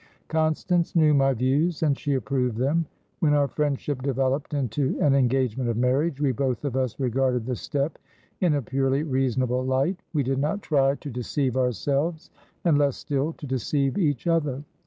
Constance 0.29 0.95
knew 0.95 1.13
my 1.13 1.31
views, 1.31 1.83
and 1.83 1.95
she 1.95 2.15
approved 2.15 2.57
them. 2.57 2.87
When 3.19 3.35
our 3.35 3.47
friendship 3.47 4.01
developed 4.01 4.51
into 4.55 4.97
an 4.99 5.13
engagement 5.13 5.69
of 5.69 5.77
marriage, 5.77 6.19
we 6.19 6.31
both 6.31 6.65
of 6.65 6.75
us 6.75 6.99
regarded 6.99 7.45
the 7.45 7.55
step 7.55 7.99
in 8.39 8.55
a 8.55 8.63
purely 8.63 9.03
reasonable 9.03 9.63
light; 9.63 9.99
we 10.11 10.23
did 10.23 10.39
not 10.39 10.63
try 10.63 10.95
to 10.95 11.09
deceive 11.11 11.55
ourselves, 11.55 12.31
and, 12.65 12.79
less 12.79 12.97
still, 12.97 13.33
to 13.33 13.45
deceive 13.45 13.95
each 13.99 14.25
other. 14.25 14.63